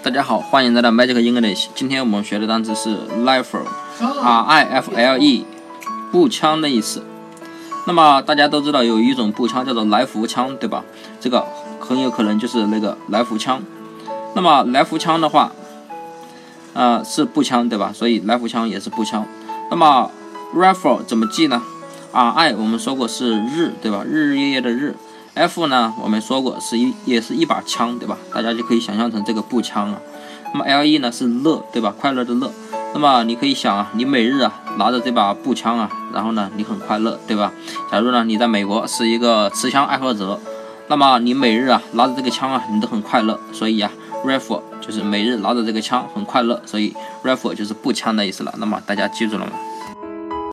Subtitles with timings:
[0.00, 1.66] 大家好，欢迎来到 Magic English。
[1.74, 5.44] 今天我们学的单词是 rifle，R I F L E，
[6.12, 7.02] 步枪的意思。
[7.84, 10.84] 那么大家都知道有一种步枪叫做来福枪，对吧？
[11.20, 11.44] 这个
[11.80, 13.60] 很有可能就是那个来福枪。
[14.34, 15.50] 那么来福枪的话，
[16.74, 17.90] 呃，是步枪，对吧？
[17.92, 19.26] 所以来福枪也是步枪。
[19.68, 20.10] 那么
[20.54, 21.60] rifle 怎么记呢
[22.12, 24.04] ？R I 我们说过是日，对吧？
[24.06, 24.94] 日日夜夜的日。
[25.38, 28.18] F 呢，我们说过是一也是一把枪，对吧？
[28.34, 30.00] 大家就可以想象成这个步枪啊。
[30.52, 31.94] 那么 L E 呢是乐，对吧？
[31.96, 32.50] 快乐的乐。
[32.92, 37.52] 那么你可以想啊，你每日啊拿着这把步枪啊，然后呢你很快乐，对吧？
[37.92, 40.40] 假如呢你在美国是一个持枪爱好者，
[40.88, 43.38] 那么你每日啊拿着这个枪啊，你都很快乐。
[43.52, 43.88] 所以啊
[44.26, 48.52] ，rifle 就是每日拿着这个枪很快乐，所以 rifle 就是步枪的意思了。
[48.58, 49.52] 那么大家记住了吗？